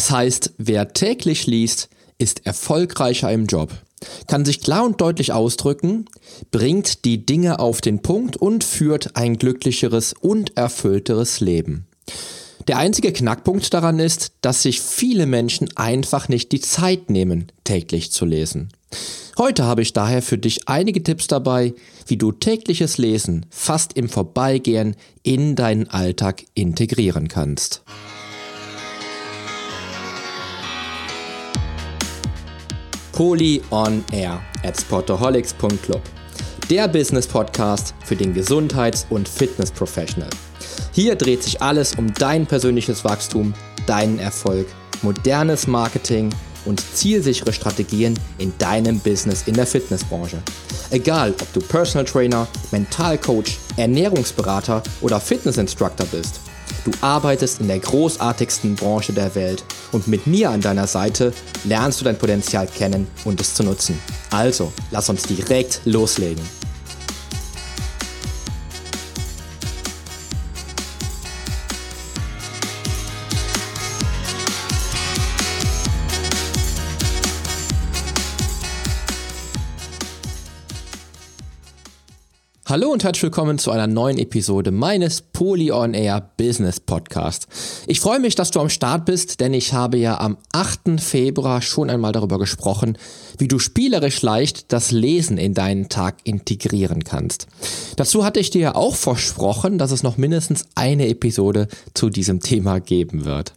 [0.00, 3.70] Es heißt, wer täglich liest, ist erfolgreicher im Job,
[4.28, 6.06] kann sich klar und deutlich ausdrücken,
[6.50, 11.86] bringt die Dinge auf den Punkt und führt ein glücklicheres und erfüllteres Leben.
[12.66, 18.10] Der einzige Knackpunkt daran ist, dass sich viele Menschen einfach nicht die Zeit nehmen, täglich
[18.10, 18.70] zu lesen.
[19.36, 21.74] Heute habe ich daher für dich einige Tipps dabei,
[22.06, 27.82] wie du tägliches Lesen fast im Vorbeigehen in deinen Alltag integrieren kannst.
[33.12, 36.00] Poly on Air at sportaholics.club.
[36.68, 40.30] Der Business Podcast für den Gesundheits- und Fitness Professional.
[40.92, 43.54] Hier dreht sich alles um dein persönliches Wachstum,
[43.86, 44.66] deinen Erfolg,
[45.02, 46.30] modernes Marketing
[46.64, 50.38] und zielsichere Strategien in deinem Business in der Fitnessbranche.
[50.90, 56.40] Egal, ob du Personal Trainer, Mentalcoach, Ernährungsberater oder Fitnessinstructor bist.
[56.84, 61.32] Du arbeitest in der großartigsten Branche der Welt und mit mir an deiner Seite
[61.64, 63.98] lernst du dein Potenzial kennen und es zu nutzen.
[64.30, 66.59] Also, lass uns direkt loslegen.
[82.70, 87.48] Hallo und herzlich willkommen zu einer neuen Episode meines Poly On Air Business Podcast.
[87.88, 91.00] Ich freue mich, dass du am Start bist, denn ich habe ja am 8.
[91.00, 92.96] Februar schon einmal darüber gesprochen,
[93.38, 97.48] wie du spielerisch leicht das Lesen in deinen Tag integrieren kannst.
[97.96, 102.38] Dazu hatte ich dir ja auch versprochen, dass es noch mindestens eine Episode zu diesem
[102.38, 103.52] Thema geben wird.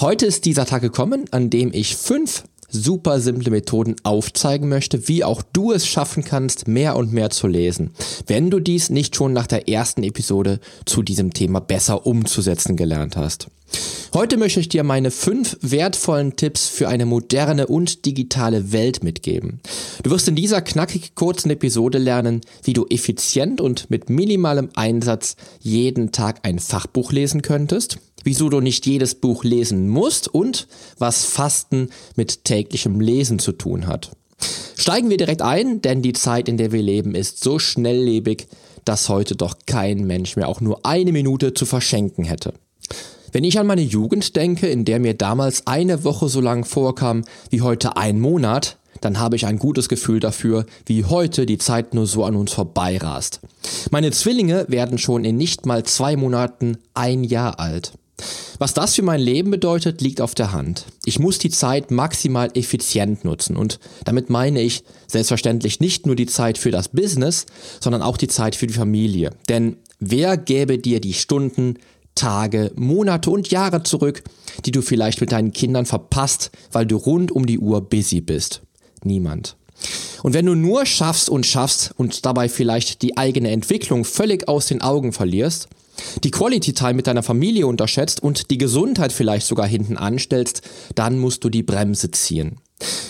[0.00, 5.24] Heute ist dieser Tag gekommen, an dem ich fünf super simple Methoden aufzeigen möchte, wie
[5.24, 7.90] auch du es schaffen kannst, mehr und mehr zu lesen,
[8.26, 13.16] wenn du dies nicht schon nach der ersten Episode zu diesem Thema besser umzusetzen gelernt
[13.16, 13.48] hast.
[14.14, 19.60] Heute möchte ich dir meine fünf wertvollen Tipps für eine moderne und digitale Welt mitgeben.
[20.02, 25.36] Du wirst in dieser knackig kurzen Episode lernen, wie du effizient und mit minimalem Einsatz
[25.60, 30.68] jeden Tag ein Fachbuch lesen könntest, wieso du nicht jedes Buch lesen musst und
[30.98, 34.10] was Fasten mit täglichem Lesen zu tun hat.
[34.76, 38.48] Steigen wir direkt ein, denn die Zeit, in der wir leben, ist so schnelllebig,
[38.84, 42.54] dass heute doch kein Mensch mehr auch nur eine Minute zu verschenken hätte.
[43.32, 47.24] Wenn ich an meine Jugend denke, in der mir damals eine Woche so lang vorkam
[47.50, 51.92] wie heute ein Monat, dann habe ich ein gutes Gefühl dafür, wie heute die Zeit
[51.92, 53.40] nur so an uns vorbeirast.
[53.90, 57.92] Meine Zwillinge werden schon in nicht mal zwei Monaten ein Jahr alt.
[58.58, 60.86] Was das für mein Leben bedeutet, liegt auf der Hand.
[61.04, 66.26] Ich muss die Zeit maximal effizient nutzen und damit meine ich selbstverständlich nicht nur die
[66.26, 67.46] Zeit für das Business,
[67.80, 69.32] sondern auch die Zeit für die Familie.
[69.48, 71.78] Denn wer gäbe dir die Stunden,
[72.14, 74.24] Tage, Monate und Jahre zurück,
[74.64, 78.62] die du vielleicht mit deinen Kindern verpasst, weil du rund um die Uhr busy bist?
[79.04, 79.56] Niemand.
[80.22, 84.66] Und wenn du nur schaffst und schaffst und dabei vielleicht die eigene Entwicklung völlig aus
[84.66, 85.68] den Augen verlierst,
[86.24, 90.62] die Quality Time mit deiner Familie unterschätzt und die Gesundheit vielleicht sogar hinten anstellst,
[90.94, 92.58] dann musst du die Bremse ziehen.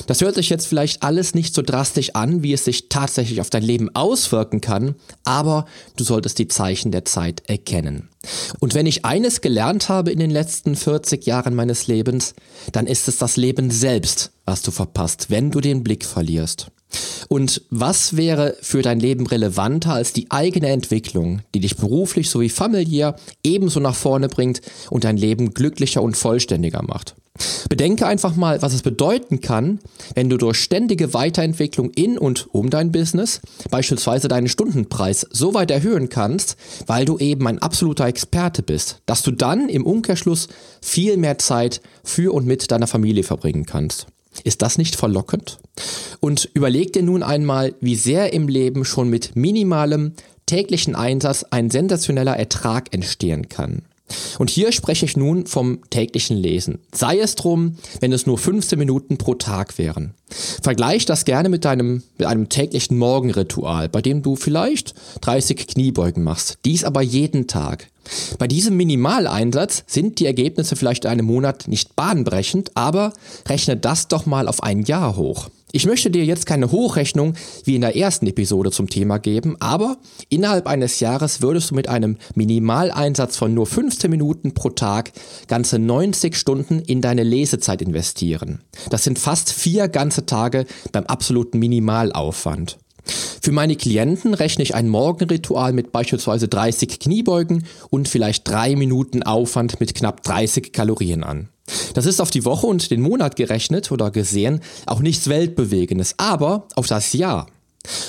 [0.06, 3.50] Das hört sich jetzt vielleicht alles nicht so drastisch an, wie es sich tatsächlich auf
[3.50, 5.66] dein Leben auswirken kann, aber
[5.96, 8.08] du solltest die Zeichen der Zeit erkennen.
[8.60, 12.34] Und wenn ich eines gelernt habe in den letzten 40 Jahren meines Lebens,
[12.70, 16.70] dann ist es das Leben selbst, was du verpasst, wenn du den Blick verlierst.
[17.28, 22.48] Und was wäre für dein Leben relevanter als die eigene Entwicklung, die dich beruflich sowie
[22.48, 24.60] familiär ebenso nach vorne bringt
[24.90, 27.16] und dein Leben glücklicher und vollständiger macht?
[27.68, 29.80] Bedenke einfach mal, was es bedeuten kann,
[30.14, 35.70] wenn du durch ständige Weiterentwicklung in und um dein Business beispielsweise deinen Stundenpreis so weit
[35.70, 40.48] erhöhen kannst, weil du eben ein absoluter Experte bist, dass du dann im Umkehrschluss
[40.80, 44.06] viel mehr Zeit für und mit deiner Familie verbringen kannst.
[44.44, 45.58] Ist das nicht verlockend?
[46.20, 50.12] Und überleg dir nun einmal, wie sehr im Leben schon mit minimalem
[50.46, 53.82] täglichen Einsatz ein sensationeller Ertrag entstehen kann.
[54.38, 56.78] Und hier spreche ich nun vom täglichen Lesen.
[56.92, 60.14] Sei es drum, wenn es nur 15 Minuten pro Tag wären.
[60.62, 66.22] Vergleich das gerne mit deinem, mit einem täglichen Morgenritual, bei dem du vielleicht 30 Kniebeugen
[66.22, 66.58] machst.
[66.64, 67.88] Dies aber jeden Tag.
[68.38, 73.12] Bei diesem Minimaleinsatz sind die Ergebnisse vielleicht in einem Monat nicht bahnbrechend, aber
[73.48, 75.48] rechne das doch mal auf ein Jahr hoch.
[75.76, 77.34] Ich möchte dir jetzt keine Hochrechnung
[77.64, 79.98] wie in der ersten Episode zum Thema geben, aber
[80.30, 85.12] innerhalb eines Jahres würdest du mit einem Minimaleinsatz von nur 15 Minuten pro Tag
[85.48, 88.60] ganze 90 Stunden in deine Lesezeit investieren.
[88.88, 92.78] Das sind fast vier ganze Tage beim absoluten Minimalaufwand.
[93.42, 99.22] Für meine Klienten rechne ich ein Morgenritual mit beispielsweise 30 Kniebeugen und vielleicht drei Minuten
[99.22, 101.50] Aufwand mit knapp 30 Kalorien an.
[101.94, 106.68] Das ist auf die Woche und den Monat gerechnet oder gesehen auch nichts Weltbewegendes, aber
[106.76, 107.46] auf das Jahr.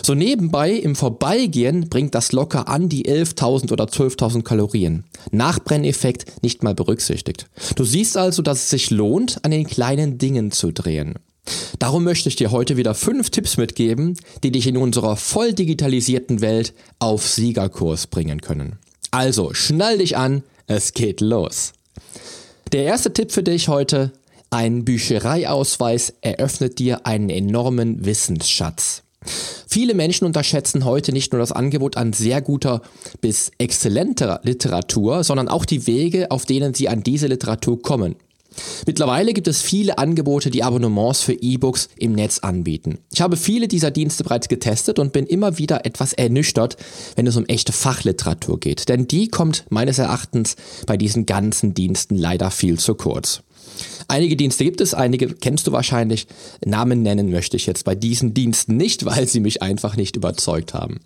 [0.03, 5.03] So nebenbei im Vorbeigehen bringt das locker an die 11.000 oder 12.000 Kalorien.
[5.31, 7.47] Nachbrenneffekt nicht mal berücksichtigt.
[7.75, 11.15] Du siehst also, dass es sich lohnt, an den kleinen Dingen zu drehen.
[11.79, 16.41] Darum möchte ich dir heute wieder fünf Tipps mitgeben, die dich in unserer voll digitalisierten
[16.41, 18.79] Welt auf Siegerkurs bringen können.
[19.11, 21.73] Also schnall dich an, es geht los.
[22.73, 24.11] Der erste Tipp für dich heute,
[24.49, 29.03] ein Büchereiausweis eröffnet dir einen enormen Wissensschatz.
[29.69, 32.81] Viele Menschen unterschätzen heute nicht nur das Angebot an sehr guter
[33.21, 38.15] bis exzellenter Literatur, sondern auch die Wege, auf denen sie an diese Literatur kommen.
[38.85, 42.99] Mittlerweile gibt es viele Angebote, die Abonnements für E-Books im Netz anbieten.
[43.11, 46.77] Ich habe viele dieser Dienste bereits getestet und bin immer wieder etwas ernüchtert,
[47.15, 48.89] wenn es um echte Fachliteratur geht.
[48.89, 50.55] Denn die kommt meines Erachtens
[50.85, 53.41] bei diesen ganzen Diensten leider viel zu kurz.
[54.07, 56.27] Einige Dienste gibt es, einige kennst du wahrscheinlich.
[56.65, 60.73] Namen nennen möchte ich jetzt bei diesen Diensten nicht, weil sie mich einfach nicht überzeugt
[60.73, 60.99] haben.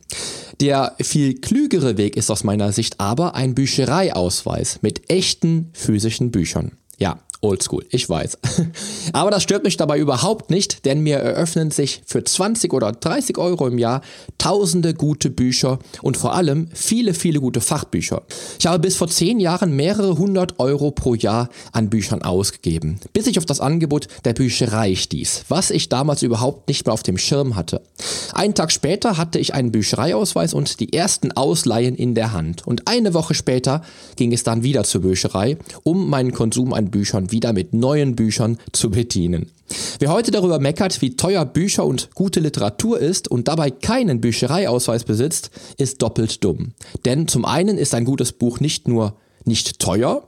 [0.59, 6.73] Der viel klügere Weg ist aus meiner Sicht aber ein Büchereiausweis mit echten physischen Büchern.
[6.99, 8.37] Ja, Oldschool, ich weiß.
[9.13, 13.37] Aber das stört mich dabei überhaupt nicht, denn mir eröffnen sich für 20 oder 30
[13.37, 14.01] Euro im Jahr
[14.37, 18.23] tausende gute Bücher und vor allem viele, viele gute Fachbücher.
[18.59, 23.27] Ich habe bis vor 10 Jahren mehrere hundert Euro pro Jahr an Büchern ausgegeben, bis
[23.27, 27.17] ich auf das Angebot der Bücherei stieß, was ich damals überhaupt nicht mehr auf dem
[27.17, 27.81] Schirm hatte.
[28.33, 32.87] Einen Tag später hatte ich einen Büchereiausweis und die ersten Ausleihen in der Hand und
[32.87, 33.81] eine Woche später
[34.15, 38.57] ging es dann wieder zur Bücherei, um meinen Konsum an Büchern wieder mit neuen Büchern
[38.71, 39.51] zu bedienen.
[39.99, 45.03] Wer heute darüber meckert, wie teuer Bücher und gute Literatur ist und dabei keinen Büchereiausweis
[45.03, 46.73] besitzt, ist doppelt dumm.
[47.05, 50.27] Denn zum einen ist ein gutes Buch nicht nur nicht teuer,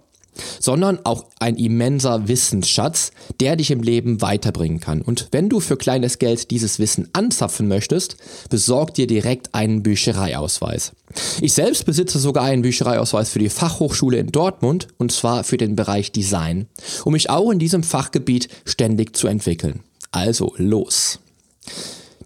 [0.59, 5.01] sondern auch ein immenser Wissensschatz, der dich im Leben weiterbringen kann.
[5.01, 8.17] Und wenn du für kleines Geld dieses Wissen anzapfen möchtest,
[8.49, 10.93] besorg dir direkt einen Büchereiausweis.
[11.41, 15.75] Ich selbst besitze sogar einen Büchereiausweis für die Fachhochschule in Dortmund, und zwar für den
[15.75, 16.67] Bereich Design,
[17.05, 19.81] um mich auch in diesem Fachgebiet ständig zu entwickeln.
[20.11, 21.19] Also los.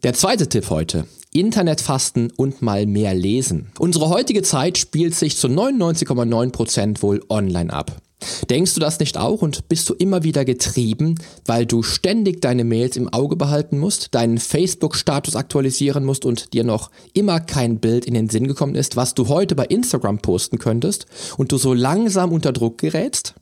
[0.03, 1.05] Der zweite Tipp heute.
[1.39, 3.71] Internetfasten und mal mehr lesen.
[3.79, 8.01] Unsere heutige Zeit spielt sich zu 99,9% wohl online ab.
[8.49, 12.63] Denkst du das nicht auch und bist du immer wieder getrieben, weil du ständig deine
[12.63, 18.05] Mails im Auge behalten musst, deinen Facebook-Status aktualisieren musst und dir noch immer kein Bild
[18.05, 21.05] in den Sinn gekommen ist, was du heute bei Instagram posten könntest
[21.37, 23.35] und du so langsam unter Druck gerätst?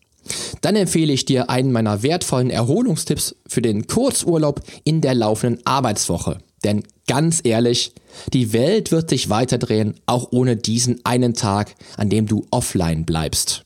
[0.61, 6.39] Dann empfehle ich dir einen meiner wertvollen Erholungstipps für den Kurzurlaub in der laufenden Arbeitswoche.
[6.65, 7.93] Denn ganz ehrlich,
[8.33, 13.63] die Welt wird sich weiterdrehen, auch ohne diesen einen Tag, an dem du offline bleibst.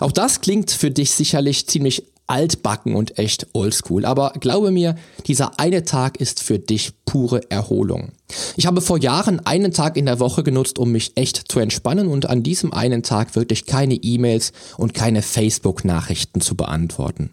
[0.00, 4.96] Auch das klingt für dich sicherlich ziemlich altbacken und echt oldschool, aber glaube mir,
[5.26, 8.12] dieser eine Tag ist für dich pure Erholung.
[8.56, 12.08] Ich habe vor Jahren einen Tag in der Woche genutzt, um mich echt zu entspannen
[12.08, 17.30] und an diesem einen Tag wirklich keine E-Mails und keine Facebook-Nachrichten zu beantworten.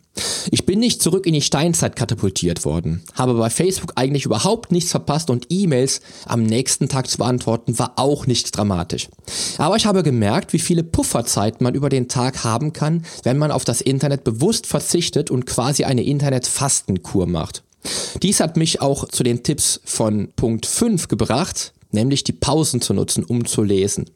[0.51, 4.91] Ich bin nicht zurück in die Steinzeit katapultiert worden, habe bei Facebook eigentlich überhaupt nichts
[4.91, 9.09] verpasst und E-Mails am nächsten Tag zu beantworten war auch nicht dramatisch.
[9.57, 13.51] Aber ich habe gemerkt, wie viele Pufferzeiten man über den Tag haben kann, wenn man
[13.51, 17.62] auf das Internet bewusst verzichtet und quasi eine Internetfastenkur macht.
[18.21, 22.93] Dies hat mich auch zu den Tipps von Punkt 5 gebracht, nämlich die Pausen zu
[22.93, 24.09] nutzen, um zu lesen.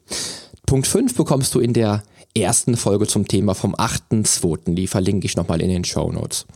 [0.66, 2.02] Punkt 5 bekommst du in der
[2.36, 4.74] ersten Folge zum Thema vom 8.2.
[4.74, 6.46] Die verlinke ich nochmal in den Show Notes.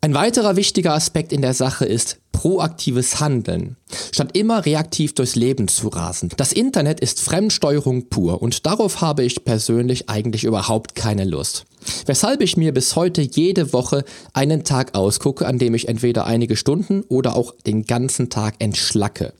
[0.00, 3.76] Ein weiterer wichtiger Aspekt in der Sache ist proaktives Handeln,
[4.12, 6.30] statt immer reaktiv durchs Leben zu rasen.
[6.36, 11.64] Das Internet ist Fremdsteuerung pur und darauf habe ich persönlich eigentlich überhaupt keine Lust.
[12.06, 16.56] Weshalb ich mir bis heute jede Woche einen Tag ausgucke, an dem ich entweder einige
[16.56, 19.32] Stunden oder auch den ganzen Tag entschlacke.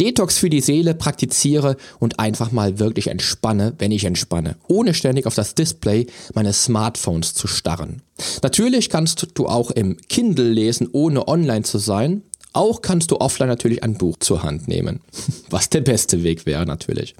[0.00, 5.26] Detox für die Seele praktiziere und einfach mal wirklich entspanne, wenn ich entspanne, ohne ständig
[5.26, 8.02] auf das Display meines Smartphones zu starren.
[8.42, 12.22] Natürlich kannst du auch im Kindle lesen, ohne online zu sein.
[12.54, 15.00] Auch kannst du offline natürlich ein Buch zur Hand nehmen,
[15.50, 17.14] was der beste Weg wäre natürlich.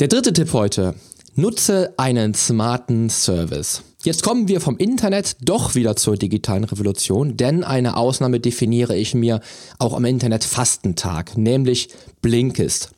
[0.00, 0.94] Der dritte Tipp heute.
[1.36, 3.82] Nutze einen smarten Service.
[4.02, 9.14] Jetzt kommen wir vom Internet doch wieder zur digitalen Revolution, denn eine Ausnahme definiere ich
[9.14, 9.40] mir
[9.78, 11.90] auch am Internet Fastentag, nämlich
[12.20, 12.90] Blinkist.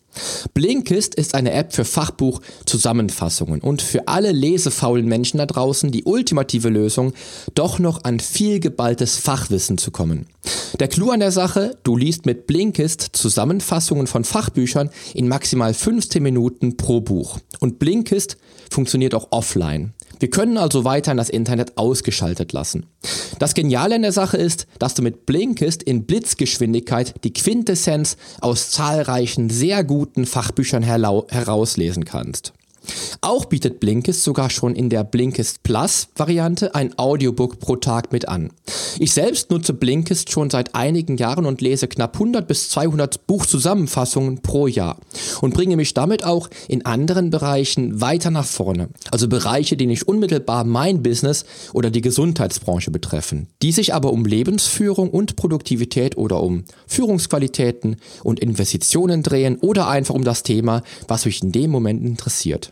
[0.54, 6.68] Blinkist ist eine App für Fachbuch-Zusammenfassungen und für alle lesefaulen Menschen da draußen die ultimative
[6.68, 7.12] Lösung,
[7.54, 10.26] doch noch an viel geballtes Fachwissen zu kommen.
[10.80, 16.22] Der Clou an der Sache, du liest mit Blinkist Zusammenfassungen von Fachbüchern in maximal 15
[16.22, 17.38] Minuten pro Buch.
[17.60, 18.36] Und Blinkist
[18.70, 19.92] funktioniert auch offline.
[20.22, 22.86] Wir können also weiterhin das Internet ausgeschaltet lassen.
[23.40, 28.70] Das Geniale an der Sache ist, dass du mit Blinkist in Blitzgeschwindigkeit die Quintessenz aus
[28.70, 32.52] zahlreichen sehr guten Fachbüchern herauslesen kannst.
[33.20, 38.28] Auch bietet Blinkist sogar schon in der Blinkist Plus Variante ein Audiobook pro Tag mit
[38.28, 38.50] an.
[38.98, 44.42] Ich selbst nutze Blinkist schon seit einigen Jahren und lese knapp 100 bis 200 Buchzusammenfassungen
[44.42, 44.98] pro Jahr
[45.40, 48.88] und bringe mich damit auch in anderen Bereichen weiter nach vorne.
[49.10, 54.24] Also Bereiche, die nicht unmittelbar mein Business oder die Gesundheitsbranche betreffen, die sich aber um
[54.24, 61.24] Lebensführung und Produktivität oder um Führungsqualitäten und Investitionen drehen oder einfach um das Thema, was
[61.24, 62.71] mich in dem Moment interessiert.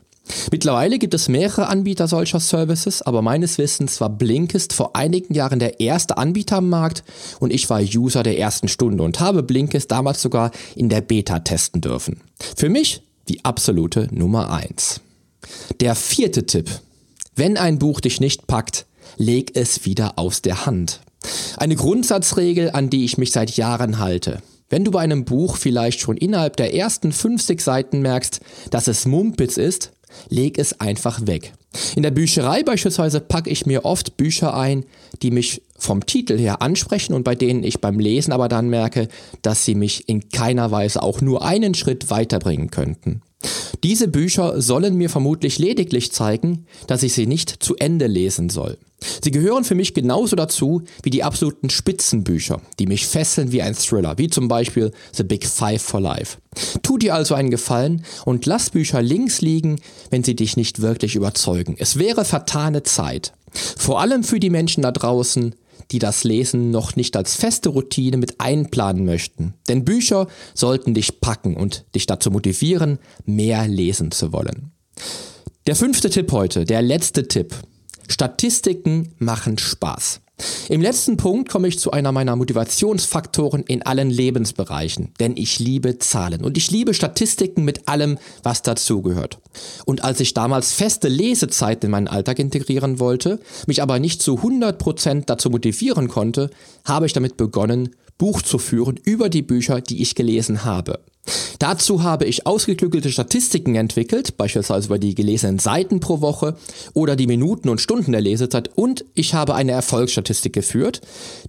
[0.50, 5.58] Mittlerweile gibt es mehrere Anbieter solcher Services, aber meines Wissens war Blinkist vor einigen Jahren
[5.58, 7.04] der erste Anbieter am Markt
[7.38, 11.40] und ich war User der ersten Stunde und habe Blinkist damals sogar in der Beta
[11.40, 12.20] testen dürfen.
[12.56, 15.00] Für mich die absolute Nummer eins.
[15.80, 16.70] Der vierte Tipp.
[17.36, 21.00] Wenn ein Buch dich nicht packt, leg es wieder aus der Hand.
[21.56, 24.42] Eine Grundsatzregel, an die ich mich seit Jahren halte.
[24.68, 29.04] Wenn du bei einem Buch vielleicht schon innerhalb der ersten 50 Seiten merkst, dass es
[29.04, 29.92] Mumpitz ist,
[30.28, 31.52] leg es einfach weg.
[31.94, 34.84] In der Bücherei beispielsweise packe ich mir oft Bücher ein,
[35.22, 39.08] die mich vom Titel her ansprechen und bei denen ich beim Lesen aber dann merke,
[39.42, 43.22] dass sie mich in keiner Weise auch nur einen Schritt weiterbringen könnten.
[43.82, 48.76] Diese Bücher sollen mir vermutlich lediglich zeigen, dass ich sie nicht zu Ende lesen soll.
[49.22, 53.74] Sie gehören für mich genauso dazu wie die absoluten Spitzenbücher, die mich fesseln wie ein
[53.74, 56.38] Thriller, wie zum Beispiel The Big Five for Life.
[56.82, 59.80] Tu dir also einen Gefallen und lass Bücher links liegen,
[60.10, 61.76] wenn sie dich nicht wirklich überzeugen.
[61.78, 63.32] Es wäre vertane Zeit.
[63.52, 65.54] Vor allem für die Menschen da draußen,
[65.90, 69.54] die das Lesen noch nicht als feste Routine mit einplanen möchten.
[69.68, 74.72] Denn Bücher sollten dich packen und dich dazu motivieren, mehr lesen zu wollen.
[75.66, 77.54] Der fünfte Tipp heute, der letzte Tipp.
[78.08, 80.20] Statistiken machen Spaß.
[80.68, 85.98] Im letzten Punkt komme ich zu einer meiner Motivationsfaktoren in allen Lebensbereichen, denn ich liebe
[85.98, 89.38] Zahlen und ich liebe Statistiken mit allem, was dazugehört.
[89.84, 94.36] Und als ich damals feste Lesezeiten in meinen Alltag integrieren wollte, mich aber nicht zu
[94.36, 96.50] 100% dazu motivieren konnte,
[96.84, 101.00] habe ich damit begonnen, Buch zu führen über die Bücher, die ich gelesen habe.
[101.58, 106.56] Dazu habe ich ausgeklügelte Statistiken entwickelt, beispielsweise über die gelesenen Seiten pro Woche
[106.94, 111.02] oder die Minuten und Stunden der Lesezeit und ich habe eine Erfolgsstatistik geführt,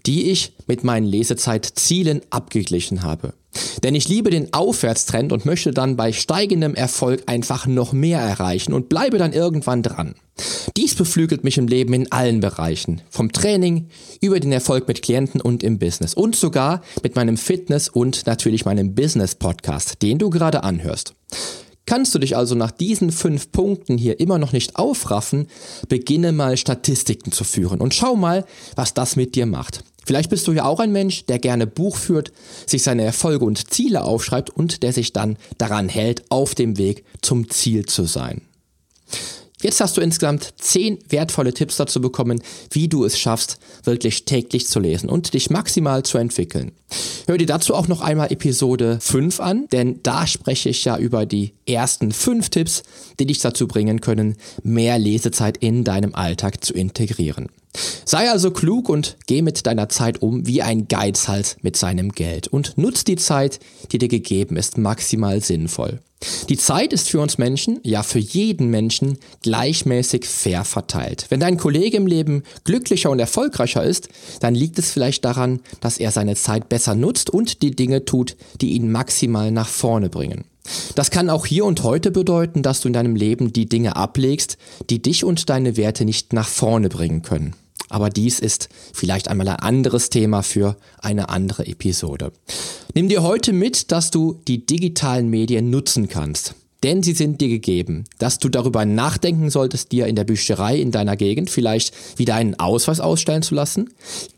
[0.06, 3.34] die ich mit meinen Lesezeitzielen abgeglichen habe.
[3.84, 8.74] Denn ich liebe den Aufwärtstrend und möchte dann bei steigendem Erfolg einfach noch mehr erreichen
[8.74, 10.15] und bleibe dann irgendwann dran.
[10.77, 13.01] Dies beflügelt mich im Leben in allen Bereichen.
[13.10, 13.88] Vom Training
[14.22, 16.13] über den Erfolg mit Klienten und im Business.
[16.13, 21.13] Und sogar mit meinem Fitness und natürlich meinem Business Podcast, den du gerade anhörst.
[21.86, 25.48] Kannst du dich also nach diesen fünf Punkten hier immer noch nicht aufraffen,
[25.89, 29.84] beginne mal Statistiken zu führen und schau mal, was das mit dir macht.
[30.12, 32.34] Vielleicht bist du ja auch ein Mensch, der gerne Buch führt,
[32.65, 37.06] sich seine Erfolge und Ziele aufschreibt und der sich dann daran hält, auf dem Weg
[37.22, 38.41] zum Ziel zu sein.
[39.62, 44.68] Jetzt hast du insgesamt zehn wertvolle Tipps dazu bekommen, wie du es schaffst, wirklich täglich
[44.68, 46.74] zu lesen und dich maximal zu entwickeln.
[47.25, 51.25] Hör dir dazu auch noch einmal Episode 5 an, denn da spreche ich ja über
[51.25, 52.84] die ersten fünf Tipps,
[53.18, 57.48] die dich dazu bringen können, mehr Lesezeit in deinem Alltag zu integrieren.
[58.06, 62.48] Sei also klug und geh mit deiner Zeit um wie ein Geizhals mit seinem Geld
[62.48, 63.60] und nutz die Zeit,
[63.92, 66.00] die dir gegeben ist, maximal sinnvoll.
[66.50, 71.25] Die Zeit ist für uns Menschen, ja für jeden Menschen, gleichmäßig fair verteilt.
[71.30, 74.10] Wenn dein Kollege im Leben glücklicher und erfolgreicher ist,
[74.40, 78.36] dann liegt es vielleicht daran, dass er seine Zeit besser nutzt und die Dinge tut,
[78.60, 80.46] die ihn maximal nach vorne bringen.
[80.96, 84.58] Das kann auch hier und heute bedeuten, dass du in deinem Leben die Dinge ablegst,
[84.89, 87.56] die dich und deine Werte nicht nach vorne bringen können.
[87.89, 92.32] Aber dies ist vielleicht einmal ein anderes Thema für eine andere Episode.
[92.94, 96.56] Nimm dir heute mit, dass du die digitalen Medien nutzen kannst.
[96.84, 100.92] Denn sie sind dir gegeben, dass du darüber nachdenken solltest, dir in der Bücherei in
[100.92, 103.92] deiner Gegend vielleicht wieder einen Ausweis ausstellen zu lassen,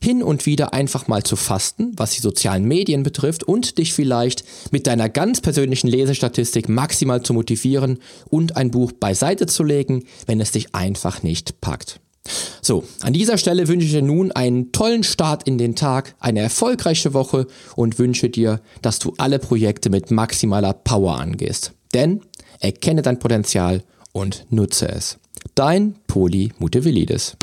[0.04, 4.44] hin und wieder einfach mal zu fasten, was die sozialen Medien betrifft und dich vielleicht
[4.72, 10.42] mit deiner ganz persönlichen Lesestatistik maximal zu motivieren und ein Buch beiseite zu legen, wenn
[10.42, 12.02] es dich einfach nicht packt.
[12.62, 16.40] So, an dieser Stelle wünsche ich dir nun einen tollen Start in den Tag, eine
[16.40, 21.74] erfolgreiche Woche und wünsche dir, dass du alle Projekte mit maximaler Power angehst.
[21.94, 22.22] Denn
[22.60, 25.18] erkenne dein Potenzial und nutze es.
[25.56, 27.36] Dein Poli Mutevelidis.